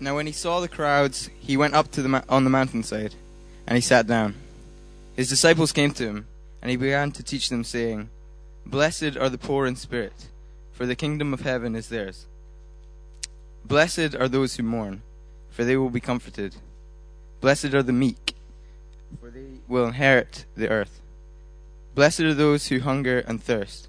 [0.00, 3.14] Now, when he saw the crowds, he went up to the ma- on the mountainside,
[3.66, 4.34] and he sat down.
[5.16, 6.26] His disciples came to him,
[6.62, 8.08] and he began to teach them, saying,
[8.64, 10.28] Blessed are the poor in spirit,
[10.72, 12.26] for the kingdom of heaven is theirs.
[13.64, 15.02] Blessed are those who mourn,
[15.50, 16.54] for they will be comforted.
[17.40, 18.34] Blessed are the meek,
[19.20, 21.00] for they will inherit the earth.
[21.94, 23.88] Blessed are those who hunger and thirst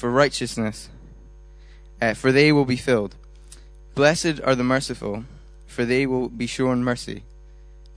[0.00, 0.88] for righteousness,
[2.00, 3.14] uh, for they will be filled.
[3.94, 5.24] Blessed are the merciful,
[5.66, 7.24] for they will be shown mercy.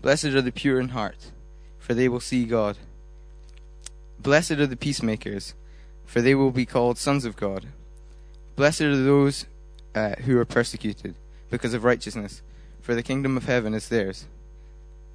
[0.01, 1.31] Blessed are the pure in heart,
[1.79, 2.77] for they will see God.
[4.19, 5.53] Blessed are the peacemakers,
[6.05, 7.67] for they will be called sons of God.
[8.55, 9.45] Blessed are those
[9.95, 11.15] uh, who are persecuted
[11.49, 12.41] because of righteousness,
[12.81, 14.25] for the kingdom of heaven is theirs.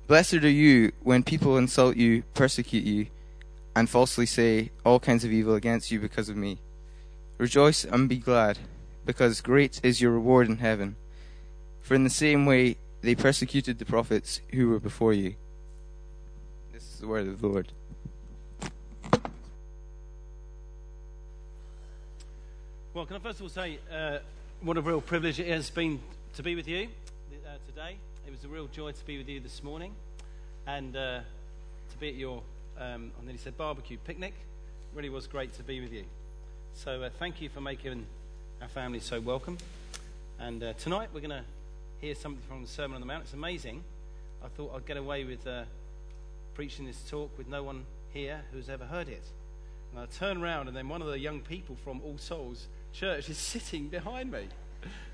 [0.07, 3.09] Blessed are you when people insult you, persecute you,
[3.77, 6.59] and falsely say all kinds of evil against you because of me.
[7.37, 8.59] Rejoice and be glad,
[9.09, 10.95] because great is your reward in heaven.
[11.81, 15.35] For in the same way they persecuted the prophets who were before you.
[16.75, 17.73] This is the word of the Lord.
[22.93, 24.19] Well, can I first of all say uh,
[24.61, 26.01] what a real privilege it has been
[26.35, 26.89] to be with you
[27.47, 27.97] uh, today.
[28.27, 29.95] It was a real joy to be with you this morning
[30.67, 31.21] and uh,
[31.93, 32.43] to be at your,
[32.79, 34.35] um, I nearly said barbecue, picnic.
[34.35, 36.05] It really was great to be with you.
[36.75, 38.05] So uh, thank you for making
[38.61, 39.57] our family so welcome.
[40.41, 41.45] And uh, tonight we're going to
[42.01, 43.25] hear something from the Sermon on the Mount.
[43.25, 43.85] It's amazing.
[44.45, 45.63] I thought I'd get away with uh,
[46.55, 49.23] preaching this talk with no one here who's ever heard it.
[49.93, 53.29] And I turn around, and then one of the young people from All Souls Church
[53.29, 54.49] is sitting behind me.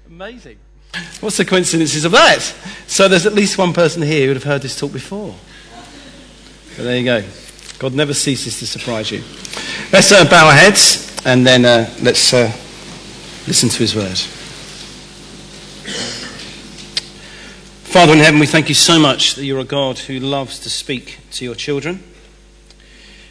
[0.06, 0.58] Amazing.
[1.20, 2.40] What's the coincidences of that?
[2.86, 5.34] So there's at least one person here who would have heard this talk before.
[6.76, 7.24] But there you go.
[7.78, 9.22] God never ceases to surprise you.
[9.92, 12.52] Let's uh, bow our heads and then uh, let's uh,
[13.46, 14.18] listen to his word.
[17.94, 20.70] Father in heaven, we thank you so much that you're a God who loves to
[20.70, 22.02] speak to your children.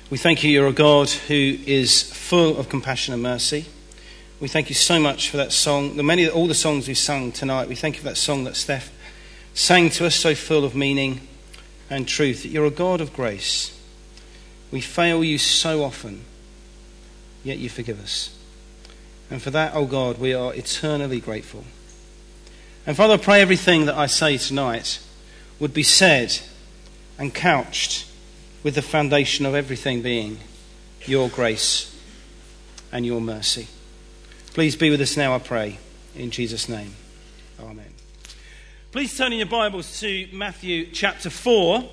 [0.10, 3.66] We thank you you're a God who is full of compassion and mercy.
[4.40, 7.32] We thank you so much for that song, the many all the songs we've sung
[7.32, 7.68] tonight.
[7.68, 8.92] We thank you for that song that Steph
[9.54, 11.28] sang to us, so full of meaning
[11.90, 12.44] and truth.
[12.44, 13.78] That you're a God of grace.
[14.72, 16.26] We fail you so often,
[17.44, 18.38] yet you forgive us.
[19.30, 21.64] And for that, oh God, we are eternally grateful.
[22.86, 25.00] And Father, I pray everything that I say tonight
[25.60, 26.38] would be said
[27.18, 28.06] and couched
[28.64, 30.40] with the foundation of everything being
[31.06, 31.98] your grace
[32.92, 33.68] and your mercy.
[34.54, 35.80] Please be with us now, I pray,
[36.16, 36.94] in Jesus' name.
[37.60, 37.94] Amen.
[38.92, 41.84] Please turn in your Bibles to Matthew chapter 4,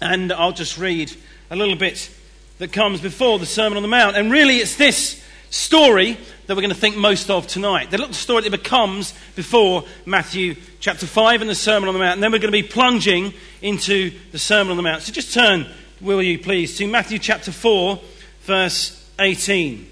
[0.00, 1.12] and I'll just read
[1.50, 2.10] a little bit
[2.58, 4.16] that comes before the Sermon on the Mount.
[4.16, 7.90] And really, it's this story that we're going to think most of tonight.
[7.90, 12.14] The little story that becomes before Matthew chapter 5 and the Sermon on the Mount.
[12.14, 15.02] And then we're going to be plunging into the Sermon on the Mount.
[15.02, 15.66] So just turn,
[16.00, 18.00] will you please, to Matthew chapter 4,
[18.42, 19.90] verse 18.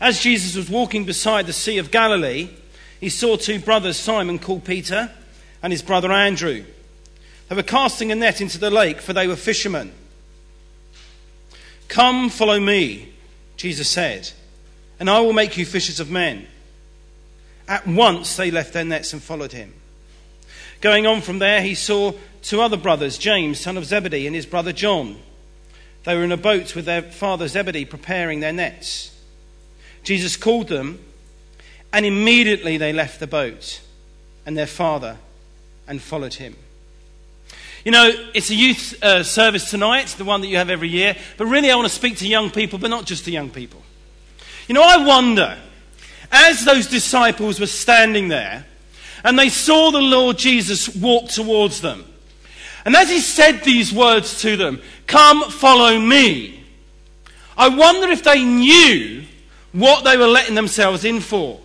[0.00, 2.50] As Jesus was walking beside the Sea of Galilee,
[3.00, 5.10] he saw two brothers, Simon called Peter
[5.62, 6.64] and his brother Andrew.
[7.48, 9.92] They were casting a net into the lake, for they were fishermen.
[11.88, 13.12] Come, follow me,
[13.56, 14.30] Jesus said,
[15.00, 16.46] and I will make you fishers of men.
[17.66, 19.72] At once they left their nets and followed him.
[20.80, 22.12] Going on from there, he saw
[22.42, 25.18] two other brothers, James, son of Zebedee, and his brother John.
[26.04, 29.16] They were in a boat with their father Zebedee, preparing their nets.
[30.04, 30.98] Jesus called them,
[31.92, 33.80] and immediately they left the boat
[34.46, 35.18] and their father
[35.86, 36.56] and followed him.
[37.84, 41.16] You know, it's a youth uh, service tonight, the one that you have every year,
[41.38, 43.79] but really I want to speak to young people, but not just to young people.
[44.68, 45.58] You know, I wonder,
[46.30, 48.64] as those disciples were standing there
[49.24, 52.04] and they saw the Lord Jesus walk towards them,
[52.84, 56.64] and as he said these words to them, Come, follow me,
[57.56, 59.24] I wonder if they knew
[59.72, 61.60] what they were letting themselves in for.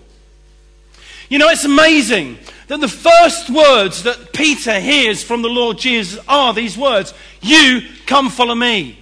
[1.30, 2.38] You know, it's amazing
[2.68, 7.82] that the first words that Peter hears from the Lord Jesus are these words You
[8.06, 9.00] come follow me.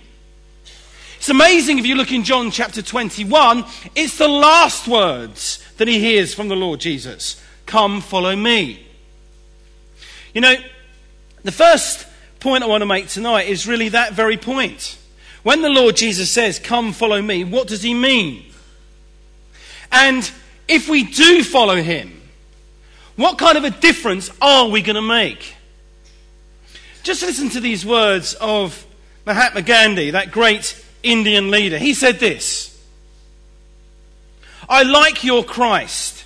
[1.23, 3.63] It's amazing if you look in John chapter 21,
[3.95, 8.85] it's the last words that he hears from the Lord Jesus Come follow me.
[10.33, 10.55] You know,
[11.43, 12.05] the first
[12.41, 14.97] point I want to make tonight is really that very point.
[15.43, 18.43] When the Lord Jesus says, Come follow me, what does he mean?
[19.93, 20.29] And
[20.67, 22.21] if we do follow him,
[23.15, 25.55] what kind of a difference are we going to make?
[27.01, 28.85] Just listen to these words of
[29.25, 31.77] Mahatma Gandhi, that great Indian leader.
[31.77, 32.73] He said this
[34.67, 36.25] I like your Christ.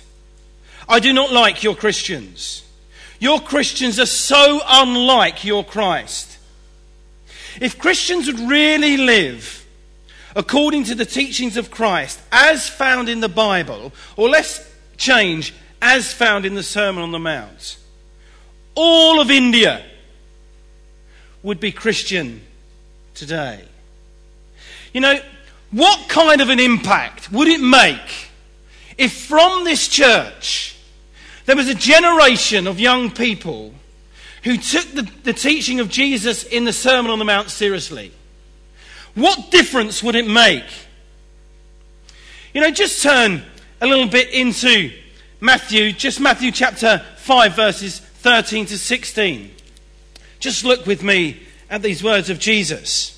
[0.88, 2.64] I do not like your Christians.
[3.20, 6.38] Your Christians are so unlike your Christ.
[7.60, 9.66] If Christians would really live
[10.36, 14.64] according to the teachings of Christ as found in the Bible, or let's
[14.96, 15.52] change,
[15.82, 17.76] as found in the Sermon on the Mount,
[18.74, 19.84] all of India
[21.42, 22.40] would be Christian
[23.14, 23.64] today.
[24.92, 25.20] You know,
[25.70, 28.30] what kind of an impact would it make
[28.96, 30.76] if from this church
[31.46, 33.74] there was a generation of young people
[34.44, 38.12] who took the, the teaching of Jesus in the Sermon on the Mount seriously?
[39.14, 40.64] What difference would it make?
[42.54, 43.42] You know, just turn
[43.80, 44.92] a little bit into
[45.40, 49.50] Matthew, just Matthew chapter 5, verses 13 to 16.
[50.40, 53.17] Just look with me at these words of Jesus.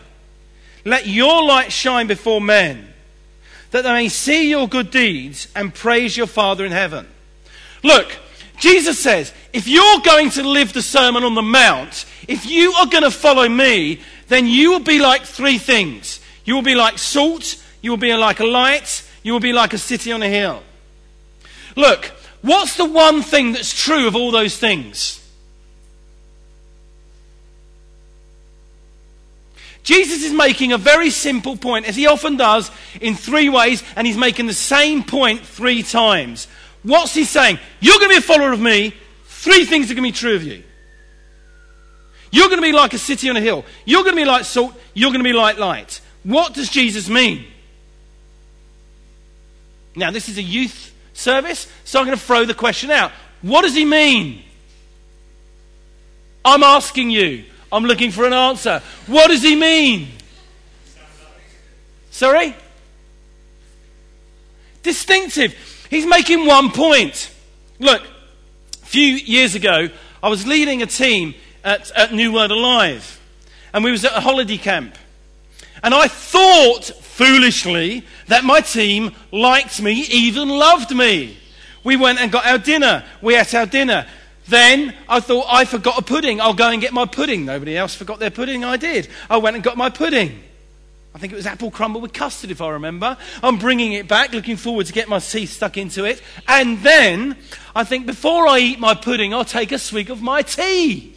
[0.85, 2.93] let your light shine before men,
[3.71, 7.07] that they may see your good deeds and praise your Father in heaven.
[7.83, 8.17] Look,
[8.59, 12.85] Jesus says, if you're going to live the Sermon on the Mount, if you are
[12.85, 16.19] going to follow me, then you will be like three things.
[16.45, 19.73] You will be like salt, you will be like a light, you will be like
[19.73, 20.63] a city on a hill.
[21.75, 22.11] Look,
[22.41, 25.20] what's the one thing that's true of all those things?
[29.83, 32.69] Jesus is making a very simple point, as he often does,
[32.99, 36.47] in three ways, and he's making the same point three times.
[36.83, 37.59] What's he saying?
[37.79, 38.93] You're going to be a follower of me.
[39.25, 40.63] Three things are going to be true of you.
[42.31, 43.65] You're going to be like a city on a hill.
[43.85, 44.73] You're going to be like salt.
[44.93, 45.99] You're going to be like light.
[46.23, 47.45] What does Jesus mean?
[49.95, 53.11] Now, this is a youth service, so I'm going to throw the question out.
[53.41, 54.43] What does he mean?
[56.45, 57.45] I'm asking you.
[57.71, 58.81] I'm looking for an answer.
[59.07, 60.09] What does he mean?
[62.09, 62.55] Sorry?
[64.83, 65.55] Distinctive.
[65.89, 67.31] He's making one point.
[67.79, 69.89] Look, a few years ago,
[70.21, 71.33] I was leading a team
[71.63, 73.19] at, at New Word Alive,
[73.73, 74.95] and we was at a holiday camp.
[75.83, 81.37] And I thought, foolishly, that my team liked me, even loved me.
[81.83, 83.03] We went and got our dinner.
[83.21, 84.05] We ate our dinner.
[84.51, 86.41] Then I thought, I forgot a pudding.
[86.41, 87.45] I'll go and get my pudding.
[87.45, 88.65] Nobody else forgot their pudding.
[88.65, 89.07] I did.
[89.29, 90.43] I went and got my pudding.
[91.15, 93.15] I think it was apple crumble with custard, if I remember.
[93.41, 96.21] I'm bringing it back, looking forward to get my teeth stuck into it.
[96.49, 97.37] And then
[97.73, 101.15] I think, before I eat my pudding, I'll take a swig of my tea.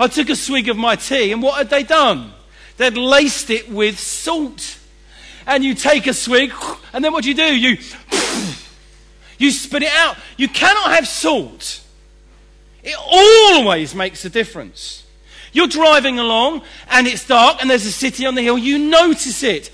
[0.00, 2.32] I took a swig of my tea, and what had they done?
[2.76, 4.80] They'd laced it with salt.
[5.46, 6.52] And you take a swig,
[6.92, 7.56] and then what do you do?
[7.56, 7.78] You
[9.38, 10.16] you spit it out.
[10.36, 11.82] You cannot have salt.
[12.82, 15.04] It always makes a difference.
[15.52, 18.58] You're driving along and it's dark and there's a city on the hill.
[18.58, 19.70] You notice it.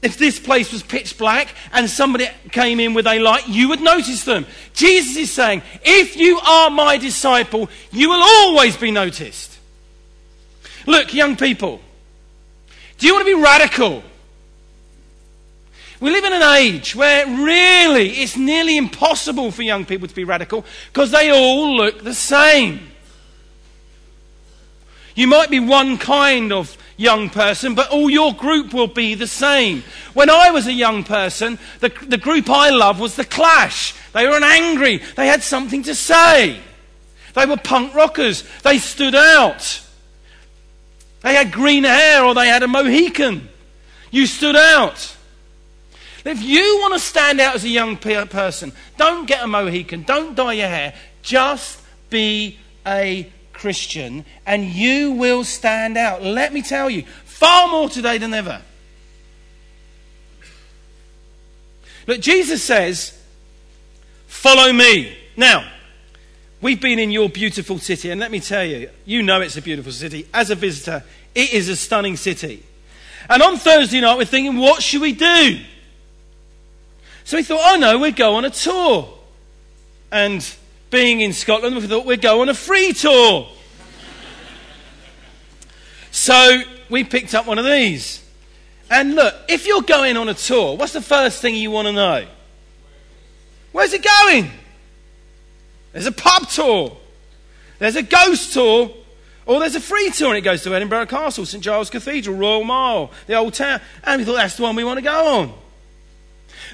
[0.00, 3.80] If this place was pitch black and somebody came in with a light, you would
[3.80, 4.46] notice them.
[4.72, 9.58] Jesus is saying, if you are my disciple, you will always be noticed.
[10.86, 11.80] Look, young people,
[12.98, 14.04] do you want to be radical?
[16.00, 20.24] We live in an age where really it's nearly impossible for young people to be
[20.24, 22.88] radical because they all look the same.
[25.16, 29.26] You might be one kind of young person, but all your group will be the
[29.26, 29.82] same.
[30.14, 33.94] When I was a young person, the, the group I loved was The Clash.
[34.12, 36.60] They were angry, they had something to say.
[37.34, 39.82] They were punk rockers, they stood out.
[41.22, 43.48] They had green hair or they had a Mohican.
[44.12, 45.16] You stood out.
[46.24, 50.34] If you want to stand out as a young person, don't get a Mohican, don't
[50.34, 56.22] dye your hair, just be a Christian and you will stand out.
[56.22, 58.62] Let me tell you, far more today than ever.
[62.06, 63.18] But Jesus says,
[64.28, 65.16] Follow me.
[65.36, 65.68] Now,
[66.60, 69.62] we've been in your beautiful city, and let me tell you, you know it's a
[69.62, 70.28] beautiful city.
[70.32, 71.02] As a visitor,
[71.34, 72.62] it is a stunning city.
[73.28, 75.60] And on Thursday night, we're thinking, what should we do?
[77.28, 79.06] So we thought, oh no, we'd go on a tour.
[80.10, 80.42] And
[80.88, 83.46] being in Scotland, we thought we'd go on a free tour.
[86.10, 88.24] so we picked up one of these.
[88.90, 91.92] And look, if you're going on a tour, what's the first thing you want to
[91.92, 92.26] know?
[93.72, 94.50] Where's it going?
[95.92, 96.96] There's a pub tour.
[97.78, 98.90] There's a ghost tour.
[99.44, 102.64] Or there's a free tour and it goes to Edinburgh Castle, St Giles Cathedral, Royal
[102.64, 103.82] Mile, the Old Town.
[104.02, 105.67] And we thought that's the one we want to go on.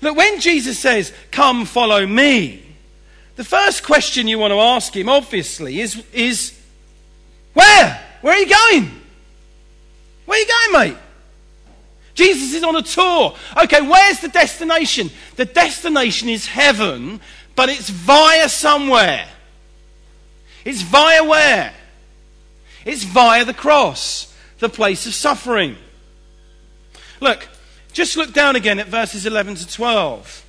[0.03, 2.63] Look, when Jesus says, Come follow me,
[3.37, 6.59] the first question you want to ask him, obviously, is, is
[7.53, 8.01] Where?
[8.21, 8.91] Where are you going?
[10.27, 10.99] Where are you going, mate?
[12.15, 13.35] Jesus is on a tour.
[13.65, 15.11] Okay, where's the destination?
[15.37, 17.21] The destination is heaven,
[17.57, 19.27] but it's via somewhere.
[20.65, 21.75] It's via where?
[22.85, 25.77] It's via the cross, the place of suffering.
[27.21, 27.49] Look,
[27.95, 30.45] just look down again at verses 11 to 12.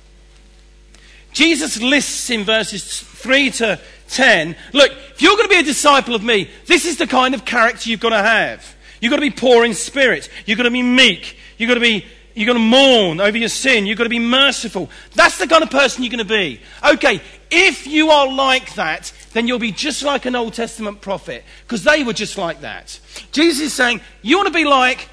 [1.32, 6.14] Jesus lists in verses 3 to 10 look, if you're going to be a disciple
[6.14, 8.76] of me, this is the kind of character you've got to have.
[9.00, 10.28] You've got to be poor in spirit.
[10.44, 11.36] You've got to be meek.
[11.58, 12.04] You've got to be
[12.36, 13.86] You've got to mourn over your sin.
[13.86, 14.90] You've got to be merciful.
[15.14, 16.60] That's the kind of person you're going to be.
[16.86, 21.44] Okay, if you are like that, then you'll be just like an Old Testament prophet,
[21.62, 23.00] because they were just like that.
[23.32, 25.08] Jesus is saying, You want to be like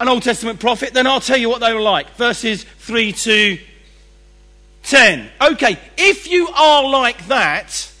[0.00, 0.92] an Old Testament prophet?
[0.92, 2.16] Then I'll tell you what they were like.
[2.16, 3.58] Verses 3 to
[4.82, 5.30] 10.
[5.40, 7.92] Okay, if you are like that,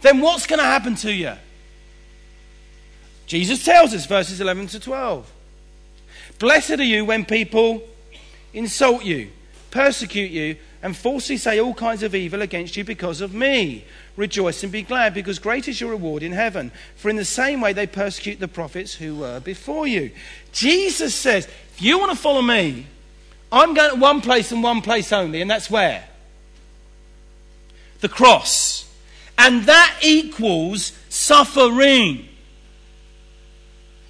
[0.00, 1.32] then what's going to happen to you?
[3.26, 5.30] Jesus tells us, verses 11 to 12.
[6.38, 7.82] Blessed are you when people
[8.52, 9.30] insult you,
[9.70, 13.84] persecute you, and falsely say all kinds of evil against you because of me.
[14.16, 16.70] Rejoice and be glad, because great is your reward in heaven.
[16.96, 20.10] For in the same way they persecute the prophets who were before you.
[20.52, 22.86] Jesus says, if you want to follow me,
[23.50, 26.06] I'm going to one place and one place only, and that's where?
[28.00, 28.90] The cross.
[29.38, 32.28] And that equals suffering.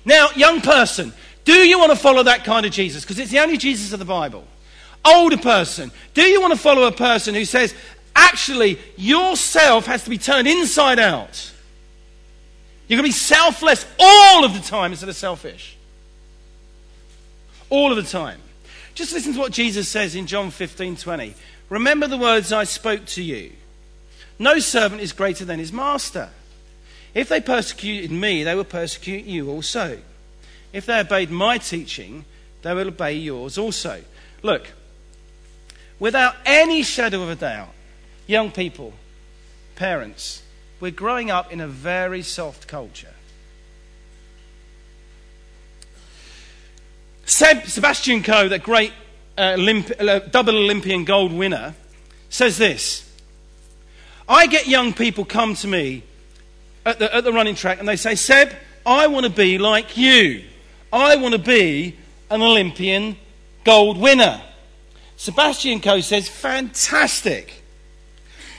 [0.05, 1.13] Now, young person,
[1.45, 3.03] do you want to follow that kind of Jesus?
[3.03, 4.45] Because it's the only Jesus of the Bible.
[5.05, 5.91] Older person.
[6.15, 7.75] Do you want to follow a person who says,
[8.15, 11.53] actually, yourself has to be turned inside out?
[12.89, 15.77] You're going to be selfless all of the time instead of selfish.
[17.71, 18.41] All of the time.
[18.95, 21.35] Just listen to what Jesus says in John 15 20.
[21.71, 23.53] Remember the words I spoke to you.
[24.39, 26.31] No servant is greater than his master.
[27.15, 30.01] If they persecuted me, they will persecute you also.
[30.73, 32.25] If they obeyed my teaching,
[32.63, 34.03] they will obey yours also.
[34.43, 34.69] Look,
[35.99, 37.71] without any shadow of a doubt,
[38.27, 38.93] young people,
[39.77, 40.43] parents,
[40.81, 43.15] we're growing up in a very soft culture.
[47.25, 48.93] Seb, Sebastian Coe, that great
[49.39, 51.75] uh, Olymp- uh, double Olympian gold winner,
[52.29, 53.09] says this
[54.29, 56.03] I get young people come to me
[56.85, 58.53] at the, at the running track and they say, Seb,
[58.85, 60.43] I want to be like you.
[60.93, 61.97] I want to be
[62.31, 63.17] an Olympian
[63.65, 64.43] gold winner.
[65.17, 67.62] Sebastian Coe says, fantastic.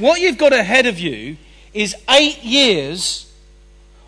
[0.04, 1.38] What you've got ahead of you
[1.74, 3.32] is eight years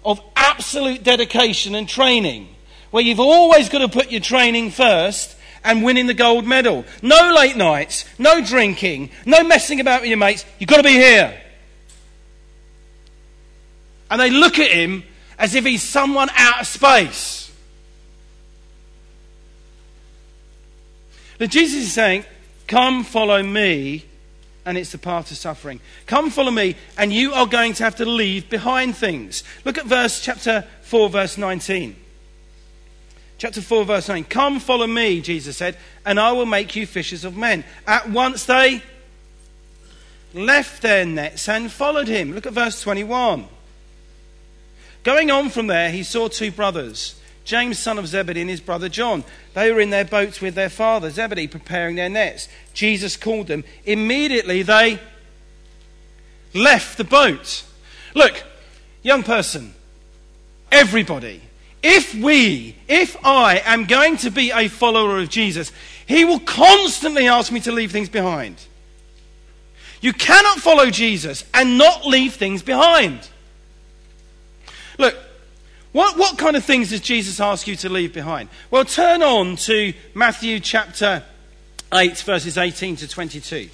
[0.03, 2.49] of absolute dedication and training,
[2.91, 6.83] where you've always got to put your training first and winning the gold medal.
[7.01, 10.43] No late nights, no drinking, no messing about with your mates.
[10.59, 11.41] You've got to be here.
[14.11, 15.05] And they look at him
[15.39, 17.53] as if he's someone out of space.
[21.37, 22.25] But Jesus is saying,
[22.67, 24.03] Come follow me,
[24.65, 25.79] and it's the path to suffering.
[26.07, 29.43] Come follow me, and you are going to have to leave behind things.
[29.63, 31.95] Look at verse chapter 4, verse 19.
[33.37, 34.23] Chapter 4, verse 9.
[34.25, 37.63] Come follow me, Jesus said, and I will make you fishers of men.
[37.85, 38.81] At once they
[40.33, 42.33] left their nets and followed him.
[42.33, 43.47] Look at verse 21.
[45.03, 48.89] Going on from there, he saw two brothers James, son of Zebedee, and his brother
[48.89, 49.23] John.
[49.53, 52.49] They were in their boats with their father, Zebedee, preparing their nets.
[52.73, 53.63] Jesus called them.
[53.85, 54.99] Immediately they
[56.53, 57.63] left the boat.
[58.15, 58.43] Look,
[59.03, 59.75] young person,
[60.71, 61.41] everybody,
[61.83, 65.71] if we, if I am going to be a follower of Jesus,
[66.07, 68.57] he will constantly ask me to leave things behind.
[70.01, 73.27] You cannot follow Jesus and not leave things behind.
[74.97, 75.15] Look,
[75.95, 78.49] what, what kind of things does Jesus ask you to leave behind?
[78.69, 81.23] Well, turn on to Matthew chapter
[81.93, 83.69] 8, verses 18 to 22.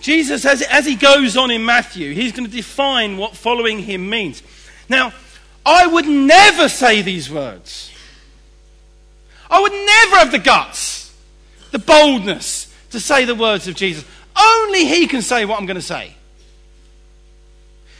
[0.00, 4.08] Jesus, as, as he goes on in Matthew, he's going to define what following him
[4.08, 4.40] means.
[4.88, 5.12] Now,
[5.64, 7.90] I would never say these words.
[9.50, 11.12] I would never have the guts,
[11.72, 14.04] the boldness to say the words of Jesus.
[14.40, 16.14] Only he can say what I'm going to say.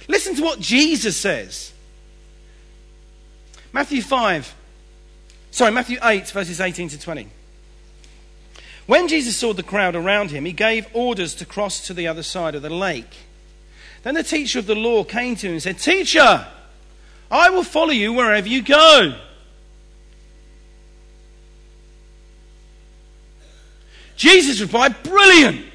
[0.06, 1.72] Listen to what Jesus says.
[3.76, 4.54] Matthew 5,
[5.50, 7.28] sorry, Matthew 8, verses 18 to 20.
[8.86, 12.22] When Jesus saw the crowd around him, he gave orders to cross to the other
[12.22, 13.14] side of the lake.
[14.02, 16.46] Then the teacher of the law came to him and said, Teacher,
[17.30, 19.14] I will follow you wherever you go.
[24.16, 25.66] Jesus replied, Brilliant!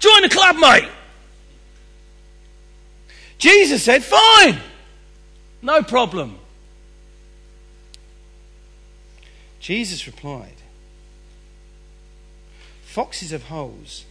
[0.00, 0.90] Join the club, mate!
[3.38, 4.58] Jesus said, Fine!
[5.62, 6.40] No problem.
[9.60, 10.54] Jesus replied,
[12.84, 14.04] Foxes have holes,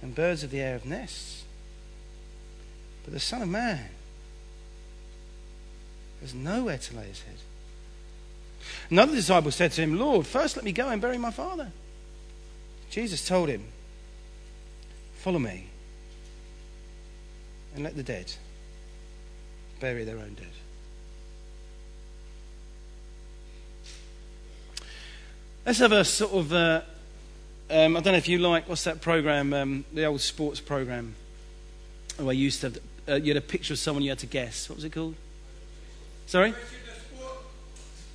[0.00, 1.44] and birds of the air have nests.
[3.04, 3.88] But the Son of Man
[6.20, 7.36] has nowhere to lay his head.
[8.90, 11.72] Another disciple said to him, Lord, first let me go and bury my father.
[12.90, 13.64] Jesus told him,
[15.18, 15.66] Follow me,
[17.74, 18.32] and let the dead
[19.80, 20.46] bury their own dead.
[25.64, 26.80] Let's have a sort of, uh,
[27.70, 31.14] um, I don't know if you like, what's that program, um, the old sports program,
[32.16, 32.78] where you used to have,
[33.08, 34.68] uh, you had a picture of someone you had to guess.
[34.68, 35.14] What was it called?
[36.26, 36.52] Sorry?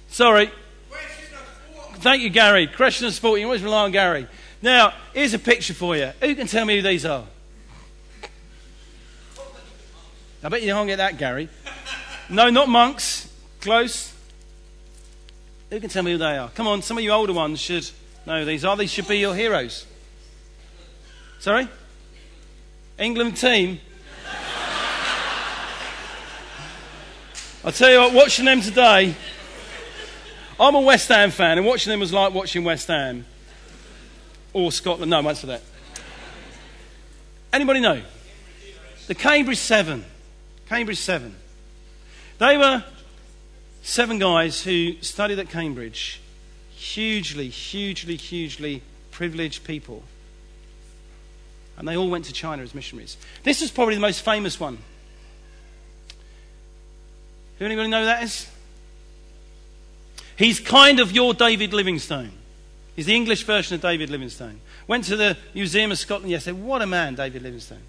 [0.09, 0.51] Sorry.
[1.99, 2.67] Thank you, Gary.
[2.67, 3.39] Question of sport.
[3.39, 4.27] You always rely on Gary.
[4.61, 6.11] Now, here's a picture for you.
[6.19, 7.23] Who can tell me who these are?
[10.43, 11.47] I bet you can't get that, Gary.
[12.29, 13.31] No, not monks.
[13.61, 14.13] Close.
[15.69, 16.50] Who can tell me who they are?
[16.50, 17.89] Come on, some of you older ones should
[18.25, 18.77] know these are.
[18.77, 19.86] These should be your heroes.
[21.39, 21.67] Sorry?
[22.97, 23.79] England team.
[27.65, 29.13] I'll tell you what, watching them today,
[30.58, 33.25] I'm a West Ham fan, and watching them was like watching West Ham.
[34.53, 35.10] Or Scotland.
[35.10, 35.62] No, for that.
[37.51, 38.01] Anybody know?
[39.08, 40.06] The Cambridge Seven.
[40.69, 41.36] Cambridge Seven.
[42.39, 42.84] They were
[43.88, 46.19] seven guys who studied at Cambridge.
[46.71, 50.04] Hugely, hugely, hugely privileged people.
[51.78, 53.15] And they all went to China as missionaries.
[53.43, 54.78] This is probably the most famous one.
[57.60, 58.50] Do anybody know who that is?
[60.36, 62.32] He's kind of your David Livingstone.
[62.95, 64.60] He's the English version of David Livingstone.
[64.86, 66.60] Went to the Museum of Scotland yesterday.
[66.60, 67.82] What a man, David Livingstone.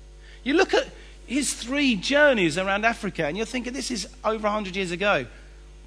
[0.45, 0.87] You look at
[1.27, 5.27] his three journeys around Africa and you're thinking, this is over 100 years ago.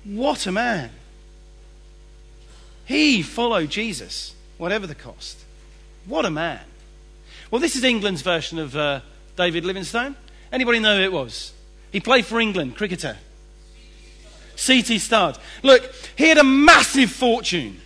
[0.04, 0.90] What a man.
[2.86, 5.38] He followed Jesus, whatever the cost.
[6.06, 6.62] What a man.
[7.50, 9.02] Well, this is England's version of uh,
[9.36, 10.16] David Livingstone.
[10.52, 11.54] Anybody know who it was?
[11.92, 13.18] He played for England, cricketer.
[14.56, 15.00] C.T.
[15.00, 15.38] Studd.
[15.64, 17.80] Look, he had a massive fortune.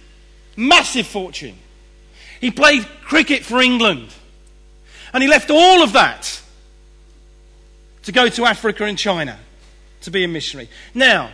[0.55, 1.55] Massive fortune.
[2.41, 4.09] He played cricket for England.
[5.13, 6.41] And he left all of that
[8.03, 9.39] to go to Africa and China
[10.01, 10.69] to be a missionary.
[10.93, 11.31] Now,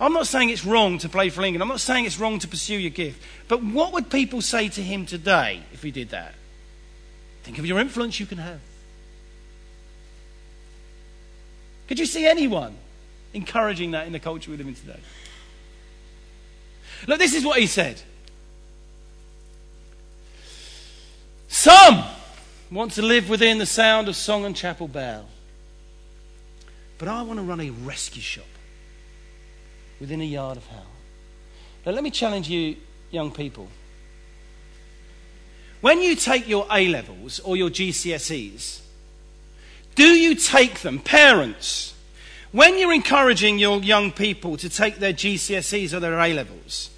[0.00, 1.62] I'm not saying it's wrong to play for England.
[1.62, 3.20] I'm not saying it's wrong to pursue your gift.
[3.48, 6.34] But what would people say to him today if he did that?
[7.42, 8.60] Think of your influence you can have.
[11.88, 12.76] Could you see anyone
[13.34, 15.00] encouraging that in the culture we live in today?
[17.06, 18.00] Look, this is what he said.
[21.48, 22.04] Some
[22.70, 25.26] want to live within the sound of song and chapel bell.
[26.98, 28.44] But I want to run a rescue shop
[30.00, 30.86] within a yard of hell.
[31.84, 32.76] Now, let me challenge you,
[33.10, 33.68] young people.
[35.80, 38.80] When you take your A levels or your GCSEs,
[39.94, 41.94] do you take them, parents,
[42.52, 46.90] when you're encouraging your young people to take their GCSEs or their A levels,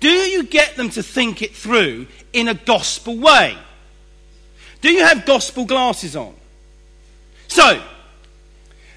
[0.00, 3.56] do you get them to think it through in a gospel way?
[4.80, 6.34] Do you have gospel glasses on?
[7.48, 7.82] So,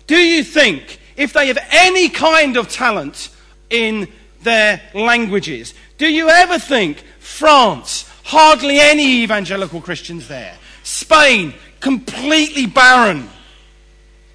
[0.05, 3.29] do you think if they have any kind of talent
[3.71, 4.07] in
[4.43, 13.29] their languages, do you ever think France, hardly any evangelical Christians there, Spain, completely barren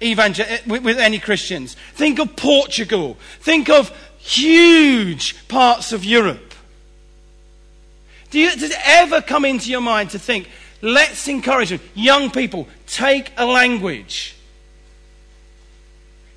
[0.01, 6.53] evangel- eh, with any Christians, think of Portugal, think of huge parts of Europe.
[8.29, 10.49] Do you, does it ever come into your mind to think,
[10.81, 14.35] let's encourage them, young people, take a language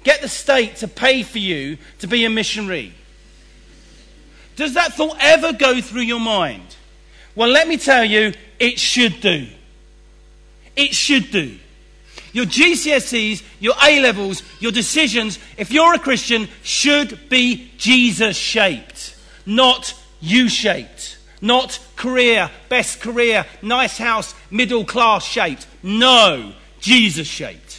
[0.02, 2.94] Get the state to pay for you to be a missionary.
[4.56, 6.76] Does that thought ever go through your mind?
[7.34, 9.46] Well, let me tell you, it should do.
[10.76, 11.58] It should do.
[12.32, 19.16] Your GCSEs, your A levels, your decisions, if you're a Christian, should be Jesus shaped,
[19.46, 25.66] not U shaped, not career, best career, nice house, middle class shaped.
[25.82, 27.69] No, Jesus shaped.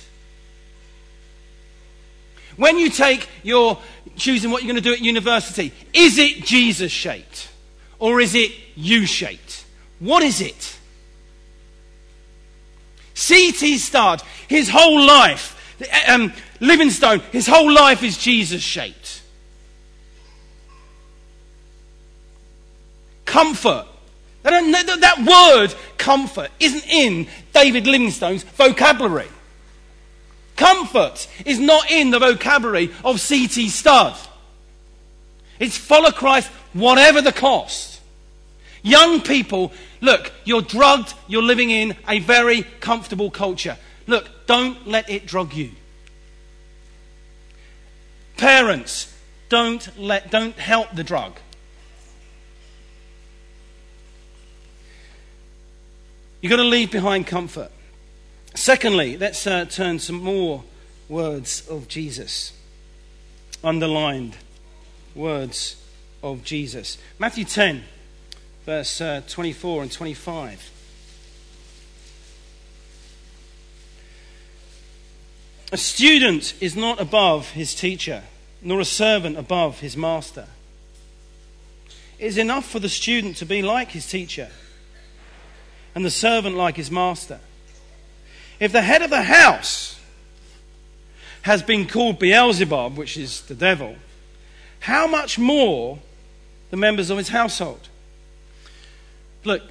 [2.61, 3.79] When you take your
[4.15, 7.49] choosing what you're going to do at university, is it Jesus shaped
[7.97, 9.65] or is it U shaped?
[9.97, 10.77] What is it?
[13.15, 13.79] C.T.
[13.79, 15.75] Studd, his whole life,
[16.07, 19.23] um, Livingstone, his whole life is Jesus shaped.
[23.25, 23.87] Comfort.
[24.43, 29.29] That word, comfort, isn't in David Livingstone's vocabulary.
[30.61, 33.69] Comfort is not in the vocabulary of C.T.
[33.69, 34.15] Studd.
[35.57, 37.99] It's follow Christ whatever the cost.
[38.83, 43.75] Young people, look, you're drugged, you're living in a very comfortable culture.
[44.05, 45.71] Look, don't let it drug you.
[48.37, 49.11] Parents,
[49.49, 51.39] don't let don't help the drug.
[56.39, 57.71] You've got to leave behind comfort.
[58.53, 60.63] Secondly, let's uh, turn some more
[61.07, 62.53] words of Jesus.
[63.63, 64.37] Underlined
[65.15, 65.75] words
[66.23, 66.97] of Jesus.
[67.17, 67.83] Matthew 10,
[68.65, 70.71] verse uh, 24 and 25.
[75.73, 78.23] A student is not above his teacher,
[78.61, 80.47] nor a servant above his master.
[82.19, 84.49] It is enough for the student to be like his teacher,
[85.95, 87.39] and the servant like his master.
[88.61, 89.99] If the head of the house
[91.41, 93.95] has been called Beelzebub, which is the devil,
[94.81, 95.97] how much more
[96.69, 97.89] the members of his household?
[99.43, 99.63] Look,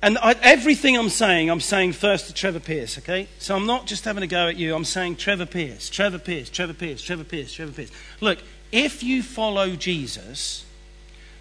[0.00, 3.28] and I, everything I'm saying, I'm saying first to Trevor Pierce, okay?
[3.38, 4.74] So I'm not just having a go at you.
[4.74, 7.92] I'm saying Trevor Pierce, Trevor Pierce, Trevor Pierce, Trevor Pierce, Trevor Pierce.
[8.22, 8.38] Look,
[8.72, 10.64] if you follow Jesus,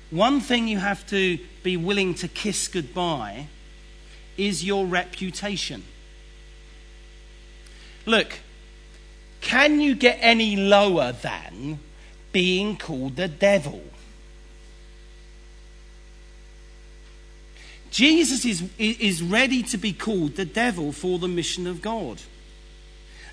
[0.10, 3.48] one thing you have to be willing to kiss goodbye
[4.38, 5.86] is your reputation.
[8.06, 8.40] Look,
[9.42, 11.80] can you get any lower than
[12.32, 13.82] being called the devil?
[17.92, 22.22] Jesus is, is ready to be called the devil for the mission of God.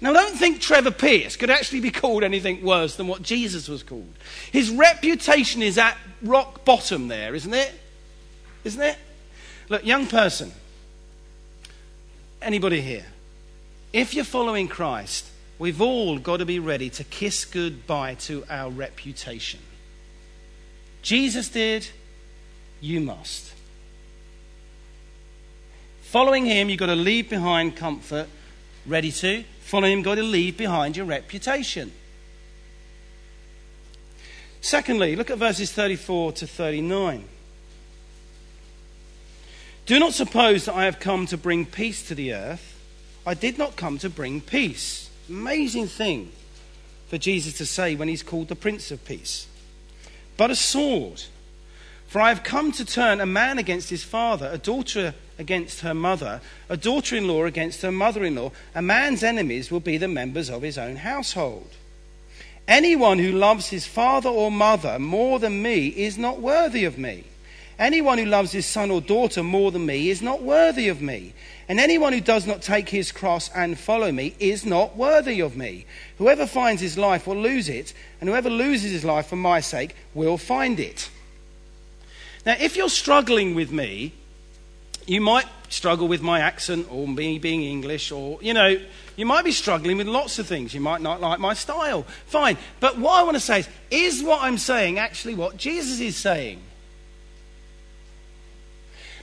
[0.00, 3.82] Now, don't think Trevor Pierce could actually be called anything worse than what Jesus was
[3.82, 4.12] called.
[4.52, 7.72] His reputation is at rock bottom there, isn't it?
[8.64, 8.96] Isn't it?
[9.68, 10.52] Look, young person,
[12.40, 13.06] anybody here,
[13.92, 15.26] if you're following Christ,
[15.58, 19.60] we've all got to be ready to kiss goodbye to our reputation.
[21.02, 21.88] Jesus did,
[22.80, 23.52] you must.
[26.02, 28.28] Following him, you've got to leave behind comfort.
[28.86, 29.44] Ready to?
[29.60, 31.92] Follow him, you've got to leave behind your reputation.
[34.60, 37.24] Secondly, look at verses 34 to 39.
[39.86, 42.77] Do not suppose that I have come to bring peace to the earth.
[43.28, 45.10] I did not come to bring peace.
[45.28, 46.32] Amazing thing
[47.08, 49.46] for Jesus to say when he's called the Prince of Peace.
[50.38, 51.24] But a sword.
[52.06, 55.92] For I have come to turn a man against his father, a daughter against her
[55.92, 58.50] mother, a daughter in law against her mother in law.
[58.74, 61.68] A man's enemies will be the members of his own household.
[62.66, 67.24] Anyone who loves his father or mother more than me is not worthy of me.
[67.78, 71.34] Anyone who loves his son or daughter more than me is not worthy of me.
[71.68, 75.54] And anyone who does not take his cross and follow me is not worthy of
[75.54, 75.84] me.
[76.16, 79.94] Whoever finds his life will lose it, and whoever loses his life for my sake
[80.14, 81.10] will find it.
[82.46, 84.14] Now, if you're struggling with me,
[85.06, 88.78] you might struggle with my accent or me being English, or, you know,
[89.16, 90.72] you might be struggling with lots of things.
[90.72, 92.04] You might not like my style.
[92.26, 92.56] Fine.
[92.80, 96.16] But what I want to say is, is what I'm saying actually what Jesus is
[96.16, 96.62] saying?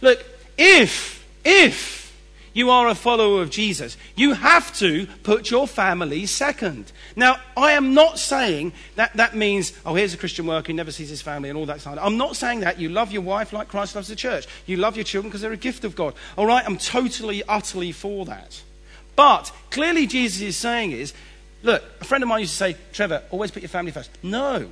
[0.02, 0.24] Look,
[0.58, 2.05] if, if
[2.56, 6.90] you are a follower of Jesus, you have to put your family second.
[7.14, 10.92] Now, I am not saying that that means, oh, here's a Christian worker who never
[10.92, 11.98] sees his family and all that side.
[11.98, 12.80] I'm not saying that.
[12.80, 14.48] You love your wife like Christ loves the church.
[14.66, 16.16] You love your children because they're a gift of God.
[16.38, 18.64] All right, I'm totally, utterly for that.
[19.18, 21.14] But clearly, Jesus is saying is,
[21.62, 24.12] look, a friend of mine used to say, Trevor, always put your family first.
[24.24, 24.70] No.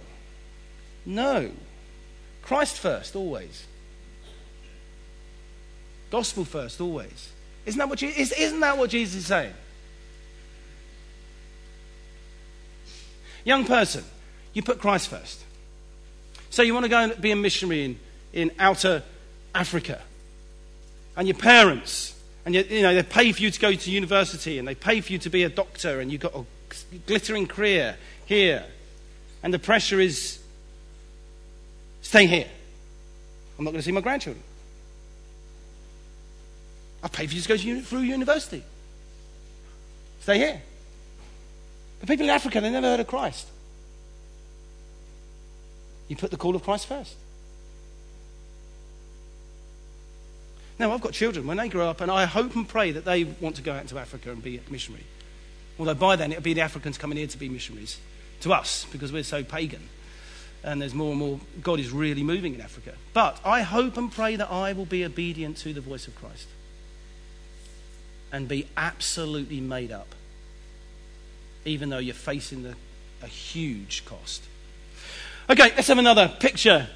[1.05, 1.51] No.
[2.43, 3.67] Christ first, always.
[6.09, 7.32] Gospel first, always.
[7.65, 9.53] Isn't that what, Jesus, isn't that what Jesus is saying?
[13.45, 14.03] Young person,
[14.53, 15.43] you put Christ first.
[16.49, 17.99] So you want to go and be a missionary in,
[18.31, 19.03] in outer
[19.55, 20.01] Africa.
[21.15, 24.59] And your parents, and you, you know, they pay for you to go to university
[24.59, 26.45] and they pay for you to be a doctor and you've got a
[27.05, 28.65] glittering career here.
[29.41, 30.39] And the pressure is
[32.01, 32.47] stay here.
[33.57, 34.43] I'm not going to see my grandchildren.
[37.03, 38.63] I pay for you to go through university.
[40.21, 40.61] Stay here.
[41.99, 43.47] The people in Africa, they never heard of Christ.
[46.07, 47.15] You put the call of Christ first.
[50.79, 51.45] Now, I've got children.
[51.45, 53.81] When they grow up, and I hope and pray that they want to go out
[53.81, 55.03] into Africa and be a missionary.
[55.77, 57.99] Although by then it'll be the Africans coming here to be missionaries
[58.41, 59.89] to us because we're so pagan.
[60.63, 62.93] And there's more and more, God is really moving in Africa.
[63.13, 66.47] But I hope and pray that I will be obedient to the voice of Christ
[68.33, 70.07] and be absolutely made up,
[71.65, 72.75] even though you're facing the,
[73.21, 74.43] a huge cost.
[75.49, 76.87] Okay, let's have another picture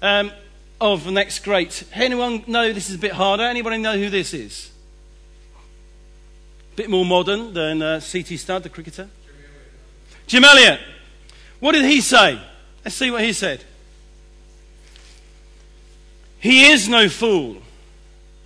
[0.00, 0.32] um,
[0.80, 1.84] of the next great.
[1.92, 3.42] Anyone know this is a bit harder?
[3.44, 4.70] Anybody know who this is?
[6.74, 8.36] Bit more modern than uh, C.T.
[8.38, 9.08] Studd, the cricketer.
[10.26, 10.80] Jim Elliot.
[11.60, 12.40] What did he say?
[12.84, 13.62] Let's see what he said.
[16.38, 17.58] He is no fool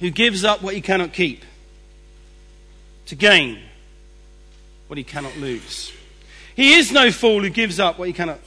[0.01, 1.45] who gives up what he cannot keep
[3.13, 3.59] to gain
[4.87, 5.93] what he cannot lose.
[6.57, 8.39] He is no fool who gives up what he cannot.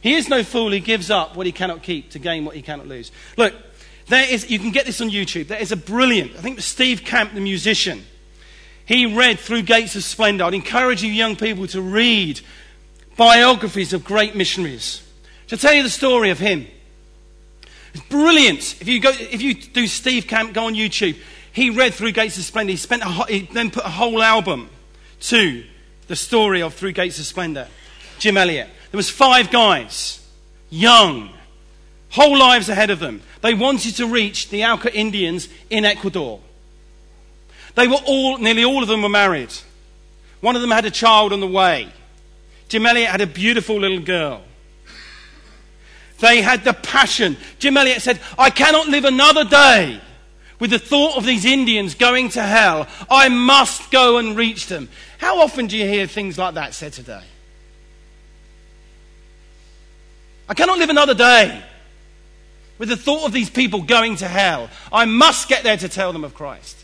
[0.00, 2.62] He is no fool who gives up what he cannot keep to gain what he
[2.62, 3.12] cannot lose.
[3.36, 3.54] Look,
[4.08, 4.50] there is.
[4.50, 5.46] You can get this on YouTube.
[5.46, 6.32] There is a brilliant.
[6.36, 8.04] I think Steve Camp, the musician,
[8.84, 10.42] he read through Gates of Splendor.
[10.42, 12.40] I'd encourage you young people to read
[13.16, 15.08] biographies of great missionaries.
[15.48, 16.66] To tell you the story of him.
[17.92, 18.80] It's brilliant.
[18.80, 21.16] If you, go, if you do Steve Camp, go on YouTube.
[21.54, 22.72] He read through Gates of Splendor.
[22.72, 24.68] He, spent a, he then put a whole album
[25.20, 25.64] to
[26.08, 27.68] the story of Through Gates of Splendor.
[28.18, 28.68] Jim Elliot.
[28.90, 30.20] There was five guys,
[30.68, 31.30] young,
[32.10, 33.22] whole lives ahead of them.
[33.40, 36.40] They wanted to reach the Auca Indians in Ecuador.
[37.76, 39.52] They were all, nearly all of them were married.
[40.40, 41.88] One of them had a child on the way.
[42.68, 44.42] Jim Elliot had a beautiful little girl.
[46.18, 47.36] They had the passion.
[47.60, 50.00] Jim Elliot said, I cannot live another day
[50.64, 52.88] with the thought of these Indians going to hell.
[53.10, 54.88] I must go and reach them.
[55.18, 57.20] How often do you hear things like that said today?
[60.48, 61.62] I cannot live another day
[62.78, 64.70] with the thought of these people going to hell.
[64.90, 66.82] I must get there to tell them of Christ.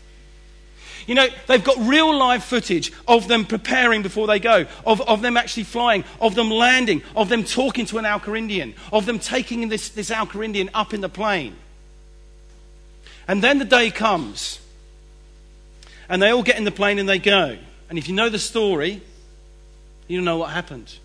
[1.07, 5.23] You know, they've got real live footage of them preparing before they go, of, of
[5.23, 9.17] them actually flying, of them landing, of them talking to an Auca Indian, of them
[9.17, 11.55] taking this, this Auca Indian up in the plane.
[13.31, 14.59] And then the day comes,
[16.09, 17.57] and they all get in the plane and they go.
[17.89, 19.01] And if you know the story,
[20.09, 20.95] you know what happened.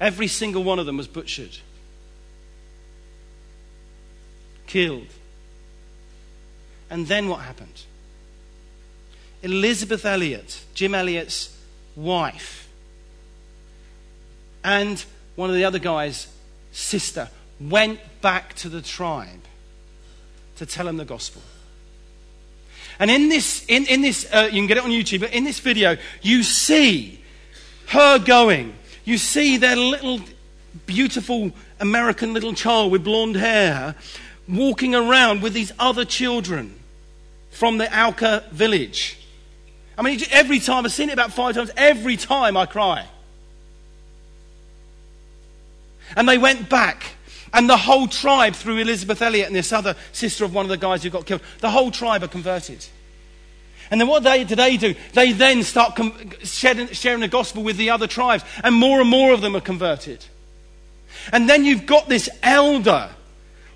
[0.00, 1.58] Every single one of them was butchered,
[4.66, 5.08] killed.
[6.88, 7.82] And then what happened?
[9.42, 11.54] Elizabeth Elliot, Jim Elliot's
[11.94, 12.70] wife,
[14.64, 15.04] and
[15.36, 16.26] one of the other guys'
[16.72, 17.28] sister,
[17.60, 19.42] went back to the tribe
[20.56, 21.42] to tell them the gospel.
[22.98, 25.44] And in this, in, in this uh, you can get it on YouTube, but in
[25.44, 27.20] this video, you see
[27.88, 28.74] her going.
[29.04, 30.20] You see their little,
[30.86, 33.94] beautiful American little child with blonde hair
[34.48, 36.74] walking around with these other children
[37.50, 39.18] from the Auca village.
[39.96, 43.06] I mean, every time, I've seen it about five times, every time I cry.
[46.16, 47.14] And they went back.
[47.54, 50.76] And the whole tribe, through Elizabeth Elliot and this other sister of one of the
[50.76, 52.84] guys who got killed, the whole tribe are converted.
[53.90, 54.94] And then what they, do they do?
[55.12, 58.44] They then start com- sharing, sharing the gospel with the other tribes.
[58.62, 60.24] And more and more of them are converted.
[61.32, 63.10] And then you've got this elder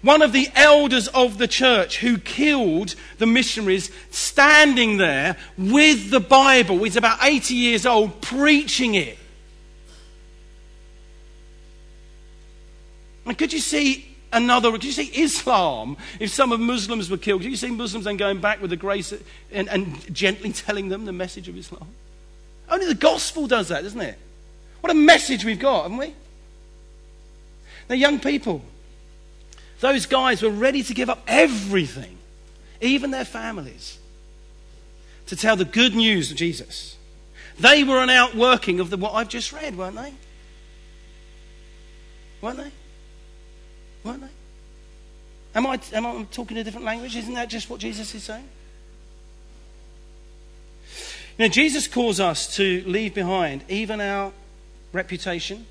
[0.03, 6.21] one of the elders of the church who killed the missionaries, standing there with the
[6.21, 6.83] Bible.
[6.85, 9.19] He's about 80 years old, preaching it.
[13.29, 15.97] And could you see another, could you see Islam?
[16.19, 18.77] If some of Muslims were killed, could you see Muslims then going back with the
[18.77, 19.13] grace
[19.53, 21.89] and, and gently telling them the message of Islam?
[22.71, 24.19] Only the gospel does that, doesn't it?
[24.81, 26.15] What a message we've got, haven't we?
[27.89, 28.63] Now, young people,
[29.81, 32.19] those guys were ready to give up everything,
[32.81, 33.99] even their families,
[35.27, 36.97] to tell the good news of Jesus.
[37.59, 40.13] They were an outworking of the, what I've just read, weren't they?
[42.41, 42.71] Weren't they?
[44.05, 44.29] Weren't they?
[45.55, 47.17] Am I, am I talking a different language?
[47.17, 48.49] Isn't that just what Jesus is saying?
[51.39, 54.33] Know, Jesus calls us to leave behind even our
[54.93, 55.67] reputation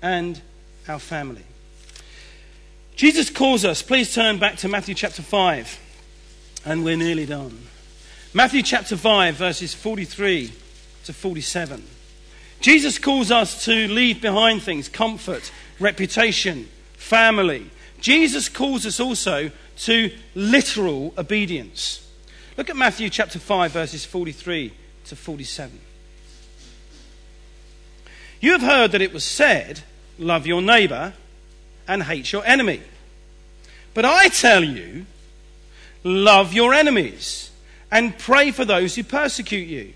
[0.00, 0.40] and
[0.88, 1.42] our family.
[2.96, 5.78] Jesus calls us, please turn back to Matthew chapter 5,
[6.64, 7.66] and we're nearly done.
[8.32, 10.52] Matthew chapter 5, verses 43
[11.04, 11.84] to 47.
[12.60, 16.68] Jesus calls us to leave behind things comfort, reputation,
[17.10, 17.68] family.
[18.00, 22.08] Jesus calls us also to literal obedience.
[22.56, 24.72] Look at Matthew chapter 5, verses 43
[25.06, 25.80] to 47.
[28.40, 29.80] You have heard that it was said,
[30.20, 31.14] Love your neighbor
[31.88, 32.80] and hate your enemy.
[33.92, 35.06] But I tell you,
[36.04, 37.50] love your enemies
[37.90, 39.94] and pray for those who persecute you,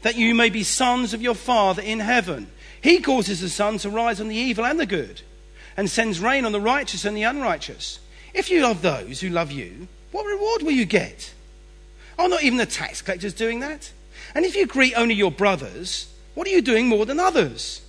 [0.00, 2.46] that you may be sons of your Father in heaven.
[2.80, 5.20] He causes the sun to rise on the evil and the good,
[5.76, 7.98] and sends rain on the righteous and the unrighteous.
[8.34, 11.32] If you love those who love you, what reward will you get?
[12.18, 13.92] Are not even the tax collectors doing that?
[14.34, 17.82] And if you greet only your brothers, what are you doing more than others?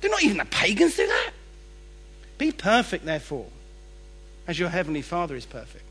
[0.00, 1.30] Do not even the pagans do that?
[2.38, 3.46] Be perfect, therefore,
[4.46, 5.84] as your heavenly Father is perfect.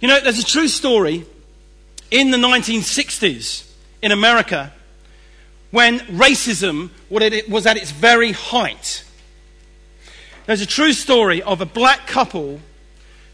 [0.00, 1.26] You know, there's a true story
[2.10, 3.70] in the 1960s
[4.02, 4.72] in America
[5.70, 9.04] when racism was at its very height.
[10.50, 12.58] There's a true story of a black couple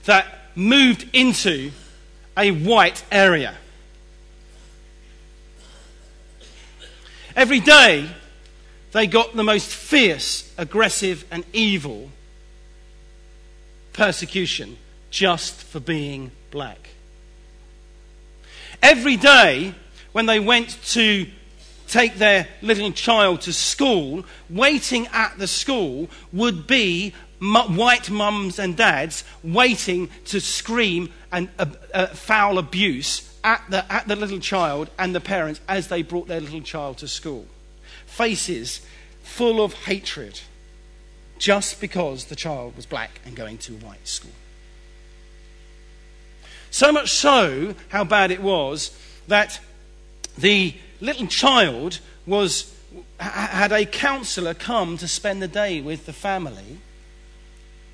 [0.04, 1.70] that moved into
[2.36, 3.54] a white area.
[7.34, 8.06] Every day,
[8.92, 12.10] they got the most fierce, aggressive, and evil
[13.94, 14.76] persecution
[15.08, 16.90] just for being black.
[18.82, 19.72] Every day,
[20.12, 21.26] when they went to
[21.86, 28.76] take their little child to school, waiting at the school would be white mums and
[28.76, 34.90] dads waiting to scream and uh, uh, foul abuse at the, at the little child
[34.98, 37.46] and the parents as they brought their little child to school.
[38.06, 38.80] Faces
[39.22, 40.40] full of hatred
[41.38, 44.32] just because the child was black and going to a white school.
[46.70, 49.60] So much so, how bad it was, that
[50.36, 52.74] the little child was,
[53.18, 56.78] had a counselor come to spend the day with the family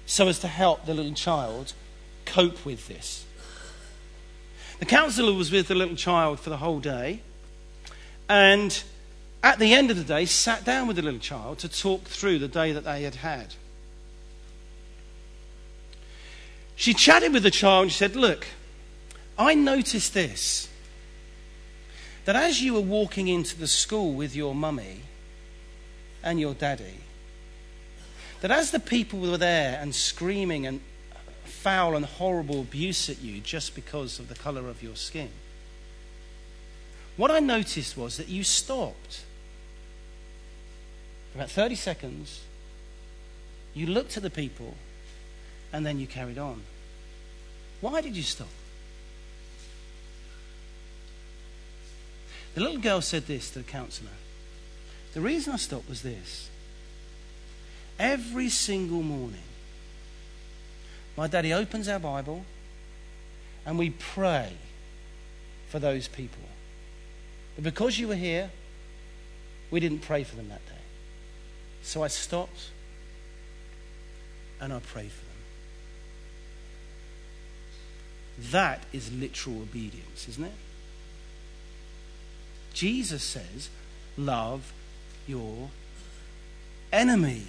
[0.07, 1.73] so as to help the little child
[2.25, 3.25] cope with this.
[4.79, 7.21] The counselor was with the little child for the whole day
[8.29, 8.83] and
[9.43, 12.39] at the end of the day sat down with the little child to talk through
[12.39, 13.55] the day that they had had.
[16.77, 18.47] She chatted with the child and she said, Look,
[19.39, 20.69] I noticed this
[22.25, 25.03] that as you were walking into the school with your mummy
[26.23, 27.01] and your daddy,
[28.41, 30.81] that as the people were there and screaming and
[31.45, 35.31] foul and horrible abuse at you just because of the colour of your skin,
[37.17, 39.25] what I noticed was that you stopped.
[41.33, 42.41] For about 30 seconds,
[43.75, 44.75] you looked at the people,
[45.73, 46.63] and then you carried on.
[47.81, 48.49] Why did you stop?
[52.55, 54.11] The little girl said this to the counselor.
[55.15, 56.51] The reason I stopped was this.
[57.99, 59.43] Every single morning,
[61.17, 62.45] my daddy opens our Bible
[63.65, 64.53] and we pray
[65.69, 66.43] for those people.
[67.55, 68.51] But because you were here,
[69.71, 70.73] we didn't pray for them that day.
[71.83, 72.71] So I stopped
[74.61, 75.33] and I prayed for them.
[78.53, 80.53] That is literal obedience, isn't it?
[82.73, 83.71] Jesus says,
[84.17, 84.73] Love
[85.27, 85.71] your
[86.93, 87.43] enemy.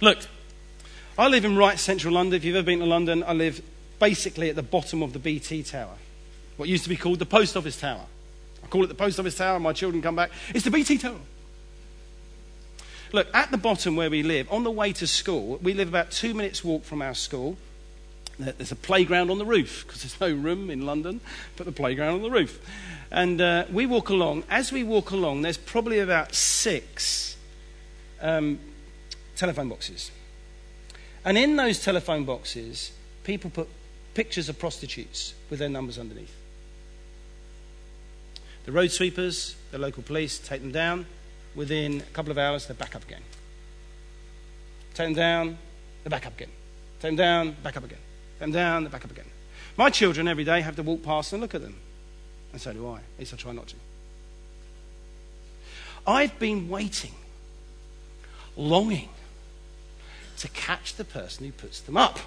[0.00, 0.18] Look,
[1.18, 2.36] I live in right central London.
[2.36, 3.62] If you've ever been to London, I live
[3.98, 5.96] basically at the bottom of the BT Tower,
[6.56, 8.06] what used to be called the Post Office Tower.
[8.62, 10.30] I call it the Post Office Tower, my children come back.
[10.54, 11.20] It's the BT Tower.
[13.12, 16.10] Look, at the bottom where we live, on the way to school, we live about
[16.10, 17.56] two minutes' walk from our school.
[18.38, 21.20] There's a playground on the roof because there's no room in London.
[21.56, 22.60] Put the playground on the roof.
[23.10, 24.44] And uh, we walk along.
[24.50, 27.36] As we walk along, there's probably about six
[28.20, 28.58] um,
[29.36, 30.10] telephone boxes.
[31.24, 32.92] And in those telephone boxes,
[33.22, 33.68] people put
[34.14, 36.34] pictures of prostitutes with their numbers underneath.
[38.64, 41.06] The road sweepers, the local police take them down.
[41.54, 43.22] Within a couple of hours, they're back up again.
[44.94, 45.58] Take them down,
[46.02, 46.50] they're back up again.
[47.00, 47.98] Take them down, back up again.
[48.38, 49.26] Them down, they're back up again.
[49.76, 51.76] My children every day have to walk past and look at them.
[52.52, 52.96] And so do I.
[52.96, 53.76] At least I try not to.
[56.06, 57.12] I've been waiting,
[58.56, 59.08] longing
[60.38, 62.18] to catch the person who puts them up.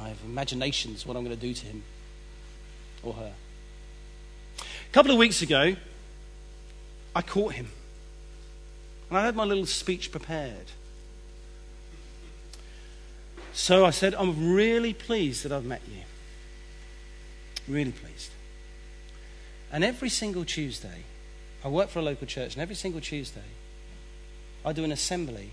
[0.00, 1.82] I have imaginations what I'm going to do to him
[3.02, 3.32] or her.
[4.60, 5.76] A couple of weeks ago,
[7.14, 7.68] I caught him.
[9.08, 10.72] And I had my little speech prepared.
[13.54, 16.02] So I said, I'm really pleased that I've met you.
[17.72, 18.30] Really pleased.
[19.72, 21.04] And every single Tuesday,
[21.64, 23.40] I work for a local church, and every single Tuesday,
[24.64, 25.52] I do an assembly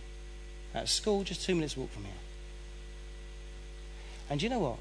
[0.73, 2.13] at school just two minutes walk from here.
[4.31, 4.77] And you know what?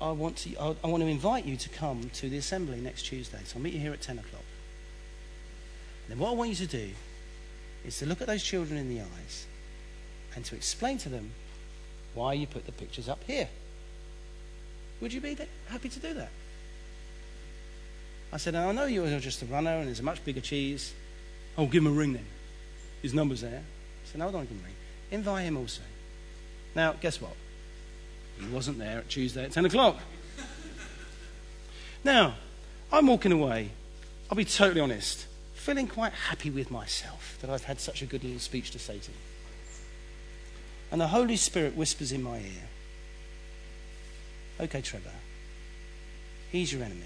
[0.00, 3.38] I want to, I want to invite you to come to the assembly next Tuesday.
[3.44, 4.42] So I'll meet you here at 10 o'clock.
[6.04, 6.90] And then what I want you to do
[7.86, 9.46] is to look at those children in the eyes
[10.34, 11.30] and to explain to them
[12.14, 13.48] why you put the pictures up here.
[15.00, 15.36] Would you be
[15.68, 16.30] happy to do that?
[18.32, 20.94] I said, I know you're just a runner and there's a much bigger cheese.
[21.58, 22.24] Oh, give him a ring then.
[23.02, 23.60] His number's there.
[23.60, 24.74] I said, no, don't give him a ring.
[25.10, 25.82] Invite him also.
[26.74, 27.34] Now, guess what?
[28.40, 30.00] He wasn't there at Tuesday at 10 o'clock.
[32.04, 32.34] now,
[32.90, 33.70] I'm walking away.
[34.30, 35.26] I'll be totally honest.
[35.54, 38.98] Feeling quite happy with myself that I've had such a good little speech to say
[38.98, 39.18] to him.
[40.92, 42.68] And the Holy Spirit whispers in my ear,
[44.60, 45.10] Okay, Trevor,
[46.52, 47.00] he's your enemy.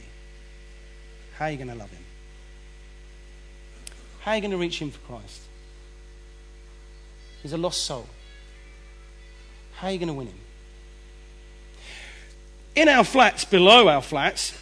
[1.38, 2.04] How are you going to love him?
[4.20, 5.40] How are you going to reach him for Christ?
[7.42, 8.06] He's a lost soul.
[9.76, 10.38] How are you going to win him?
[12.74, 14.58] In our flats, below our flats,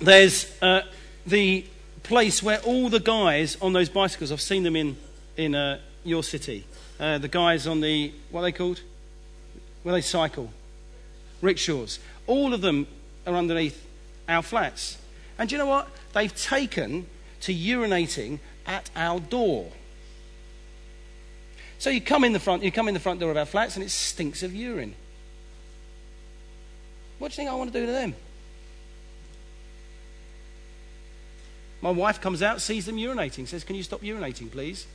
[0.00, 0.82] there's uh,
[1.24, 1.64] the
[2.02, 4.96] place where all the guys on those bicycles, I've seen them in,
[5.36, 6.64] in uh, your city,
[6.98, 8.80] uh, the guys on the, what are they called?
[9.82, 10.50] Where they cycle?
[11.40, 11.98] Rickshaws.
[12.26, 12.86] All of them
[13.26, 13.86] are underneath
[14.28, 14.98] our flats.
[15.38, 15.88] And do you know what?
[16.12, 17.06] They've taken
[17.42, 19.70] to urinating at our door.
[21.78, 23.76] So you come in the front, you come in the front door of our flats
[23.76, 24.94] and it stinks of urine.
[27.18, 28.14] What do you think I want to do to them?
[31.82, 34.86] My wife comes out, sees them urinating, says, Can you stop urinating, please?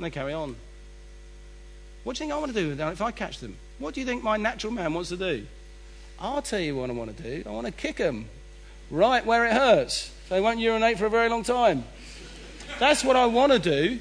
[0.00, 0.56] And they carry on.
[2.04, 3.54] What do you think I want to do now if I catch them?
[3.78, 5.46] What do you think my natural man wants to do?
[6.18, 7.42] I'll tell you what I want to do.
[7.46, 8.24] I want to kick them
[8.90, 10.10] right where it hurts.
[10.30, 11.84] They won't urinate for a very long time.
[12.78, 13.98] That's what I want to do.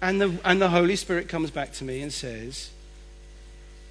[0.00, 2.70] And the, and the Holy Spirit comes back to me and says,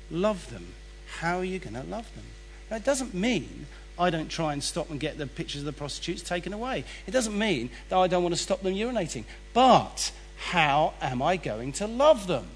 [0.10, 0.74] Love them.
[1.20, 2.26] How are you going to love them?
[2.70, 3.68] That doesn't mean
[3.98, 6.84] I don't try and stop and get the pictures of the prostitutes taken away.
[7.08, 9.24] It doesn't mean that I don't want to stop them urinating.
[9.54, 12.48] But how am I going to love them?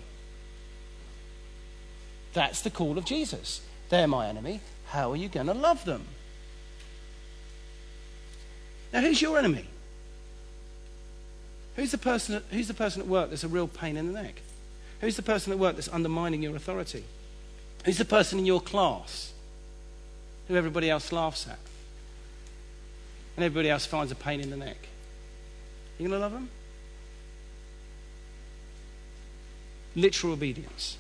[2.34, 3.62] That's the call of Jesus.
[3.90, 4.62] They're my enemy.
[4.88, 6.06] How are you going to love them?
[8.92, 9.66] Now, who's your enemy?
[11.76, 14.42] Who's the, person, who's the person at work that's a real pain in the neck?
[15.00, 17.06] Who's the person at work that's undermining your authority?
[17.86, 19.32] Who's the person in your class
[20.50, 21.60] who everybody else laughs at?
[23.38, 24.76] And everybody else finds a pain in the neck?
[25.98, 26.50] You going to love them?
[29.96, 30.98] Literal obedience.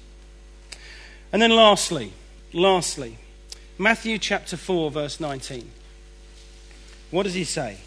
[1.33, 2.13] And then lastly,
[2.53, 3.17] lastly,
[3.77, 5.69] Matthew chapter 4, verse 19.
[7.11, 7.77] What does he say?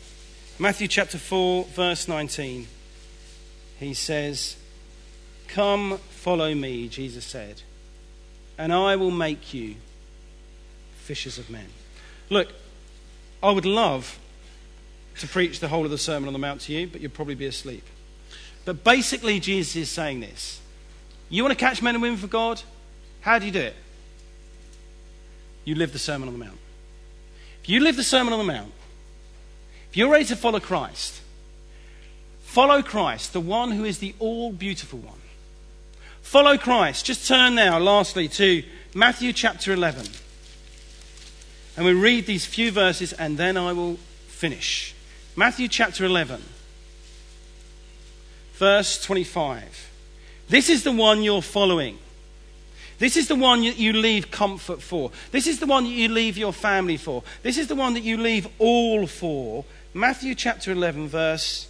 [0.59, 2.67] Matthew chapter 4, verse 19.
[3.79, 4.57] He says,
[5.49, 7.63] Come, follow me, Jesus said,
[8.59, 9.77] and I will make you
[11.03, 11.67] fishers of men.
[12.31, 12.49] Look,
[13.43, 14.19] I would love
[15.19, 17.35] to preach the whole of the Sermon on the Mount to you, but you'd probably
[17.35, 17.85] be asleep.
[18.65, 20.61] But basically, Jesus is saying this
[21.29, 22.63] You want to catch men and women for God?
[23.21, 23.77] How do you do it?
[25.65, 26.59] You live the Sermon on the Mount.
[27.63, 28.73] If you live the Sermon on the Mount,
[29.91, 31.21] if you're ready to follow Christ,
[32.43, 35.19] follow Christ, the one who is the all beautiful one.
[36.23, 37.05] Follow Christ.
[37.05, 40.07] Just turn now, lastly, to Matthew chapter 11.
[41.77, 43.97] And we read these few verses and then I will
[44.29, 44.95] finish.
[45.37, 46.43] Matthew chapter 11,
[48.55, 49.91] verse 25.
[50.49, 51.99] This is the one you're following.
[52.99, 55.11] This is the one that you leave comfort for.
[55.31, 57.25] This is the one that you leave your family for.
[57.43, 59.65] This is the one that you leave all for.
[59.95, 61.69] Matthew chapter 11, verse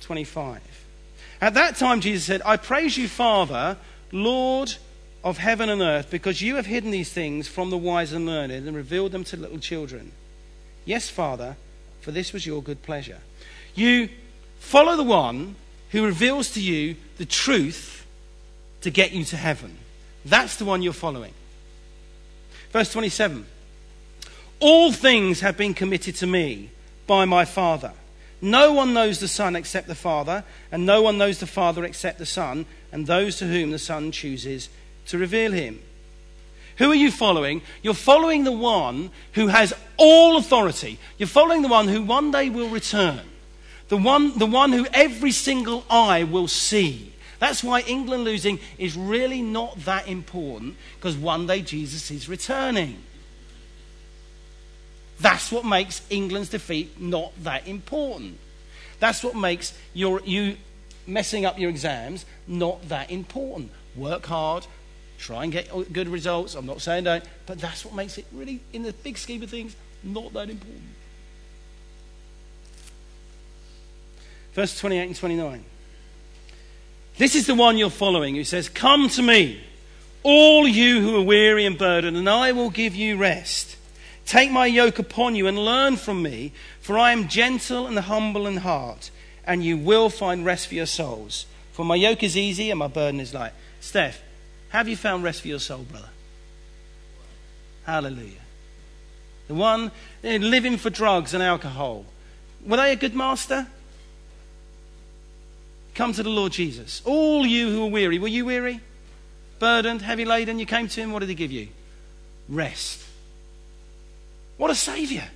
[0.00, 0.60] 25.
[1.40, 3.76] At that time, Jesus said, I praise you, Father,
[4.12, 4.74] Lord
[5.24, 8.52] of heaven and earth, because you have hidden these things from the wise and learned
[8.52, 10.12] and revealed them to little children.
[10.84, 11.56] Yes, Father,
[12.00, 13.20] for this was your good pleasure.
[13.74, 14.08] You
[14.58, 15.54] follow the one
[15.90, 18.06] who reveals to you the truth
[18.80, 19.78] to get you to heaven.
[20.24, 21.34] That's the one you're following.
[22.72, 23.46] Verse 27
[24.60, 26.70] All things have been committed to me
[27.06, 27.92] by my Father.
[28.40, 30.42] No one knows the Son except the Father,
[30.72, 34.10] and no one knows the Father except the Son, and those to whom the Son
[34.10, 34.68] chooses
[35.12, 35.78] to reveal him.
[36.78, 37.60] Who are you following?
[37.82, 40.98] You're following the one who has all authority.
[41.18, 43.20] You're following the one who one day will return.
[43.88, 47.12] The one, the one who every single eye will see.
[47.40, 52.96] That's why England losing is really not that important because one day Jesus is returning.
[55.20, 58.38] That's what makes England's defeat not that important.
[58.98, 60.56] That's what makes your, you
[61.06, 63.72] messing up your exams not that important.
[63.94, 64.66] Work hard,
[65.22, 66.54] try and get good results.
[66.54, 69.50] I'm not saying don't, but that's what makes it really, in the big scheme of
[69.50, 70.82] things, not that important.
[74.52, 75.64] Verse 28 and 29.
[77.16, 79.60] This is the one you're following who says, Come to me,
[80.22, 83.76] all you who are weary and burdened, and I will give you rest.
[84.26, 88.46] Take my yoke upon you and learn from me, for I am gentle and humble
[88.46, 89.10] in heart,
[89.44, 91.46] and you will find rest for your souls.
[91.72, 93.52] For my yoke is easy and my burden is light.
[93.80, 94.22] Steph,
[94.72, 96.08] have you found rest for your soul, brother?
[97.84, 98.40] Hallelujah.
[99.48, 99.90] The one
[100.22, 102.04] living for drugs and alcohol.
[102.66, 103.66] Were they a good master?
[105.94, 107.02] Come to the Lord Jesus.
[107.04, 108.80] All you who are weary, were you weary?
[109.58, 111.68] Burdened, heavy laden, you came to him, what did he give you?
[112.48, 113.04] Rest.
[114.56, 115.28] What a savior.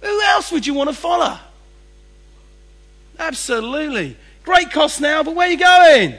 [0.00, 1.38] Who else would you want to follow?
[3.18, 4.16] Absolutely.
[4.42, 6.14] Great cost now, but where are you going?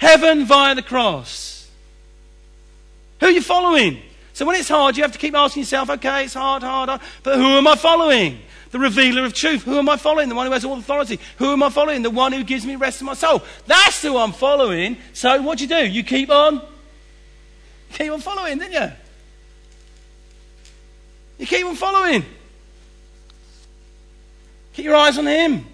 [0.00, 1.68] Heaven via the cross.
[3.20, 4.00] Who are you following?
[4.32, 7.02] So when it's hard, you have to keep asking yourself, okay, it's hard, hard, hard,
[7.22, 8.40] but who am I following?
[8.70, 9.64] The revealer of truth.
[9.64, 10.30] Who am I following?
[10.30, 11.20] The one who has all authority.
[11.36, 12.00] Who am I following?
[12.00, 13.42] The one who gives me rest in my soul.
[13.66, 14.96] That's who I'm following.
[15.12, 15.86] So what do you do?
[15.86, 16.62] You keep on,
[17.92, 18.92] keep on following, didn't you?
[21.40, 22.24] You keep on following.
[24.72, 25.66] Keep your eyes on him.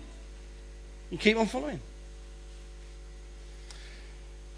[1.10, 1.78] You keep on following.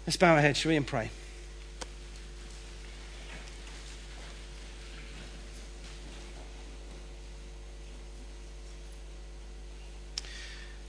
[0.09, 1.11] Let's bow our heads, shall we, and pray.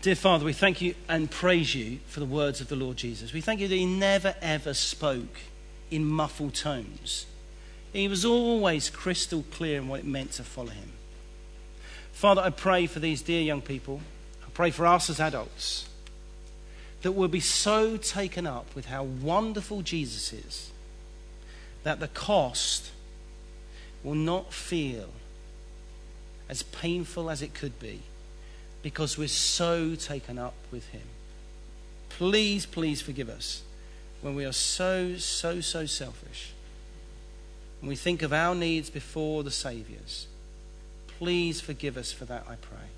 [0.01, 3.35] Dear Father, we thank you and praise you for the words of the Lord Jesus.
[3.35, 5.41] We thank you that he never ever spoke
[5.91, 7.27] in muffled tones.
[7.93, 10.93] He was always crystal clear in what it meant to follow him.
[12.11, 14.01] Father, I pray for these dear young people.
[14.43, 15.89] I pray for us as adults
[17.03, 20.70] that we'll be so taken up with how wonderful Jesus is
[21.82, 22.90] that the cost
[24.03, 25.09] will not feel
[26.48, 28.01] as painful as it could be
[28.82, 31.03] because we're so taken up with Him.
[32.09, 33.62] Please, please forgive us
[34.20, 36.53] when we are so, so, so selfish.
[37.80, 40.26] When we think of our needs before the Saviour's.
[41.18, 42.88] Please forgive us for that, I pray.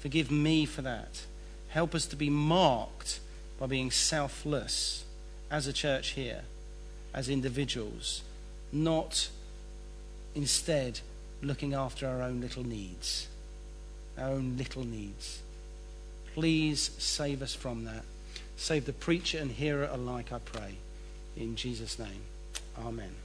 [0.00, 1.22] Forgive me for that.
[1.68, 3.20] Help us to be marked
[3.58, 5.04] by being selfless
[5.50, 6.42] as a church here,
[7.12, 8.22] as individuals,
[8.72, 9.28] not
[10.34, 11.00] instead
[11.42, 13.28] looking after our own little needs
[14.18, 15.42] our own little needs.
[16.34, 18.04] Please save us from that.
[18.56, 20.76] Save the preacher and hearer alike, I pray.
[21.36, 22.22] In Jesus' name,
[22.78, 23.23] amen.